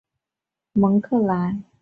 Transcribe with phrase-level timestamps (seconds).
[0.73, 1.61] 蒙克莱。